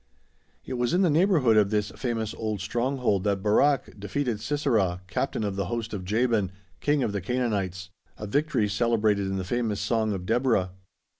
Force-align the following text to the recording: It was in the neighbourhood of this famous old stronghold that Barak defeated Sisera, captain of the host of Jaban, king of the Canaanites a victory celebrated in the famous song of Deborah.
It 0.65 0.79
was 0.79 0.95
in 0.95 1.03
the 1.03 1.11
neighbourhood 1.11 1.57
of 1.57 1.69
this 1.69 1.91
famous 1.91 2.33
old 2.33 2.59
stronghold 2.59 3.23
that 3.25 3.43
Barak 3.43 3.99
defeated 3.99 4.41
Sisera, 4.41 5.01
captain 5.05 5.43
of 5.43 5.55
the 5.55 5.65
host 5.67 5.93
of 5.93 6.05
Jaban, 6.05 6.49
king 6.79 7.03
of 7.03 7.11
the 7.11 7.21
Canaanites 7.21 7.91
a 8.17 8.25
victory 8.25 8.67
celebrated 8.67 9.27
in 9.27 9.35
the 9.37 9.43
famous 9.43 9.79
song 9.79 10.11
of 10.13 10.25
Deborah. 10.25 10.71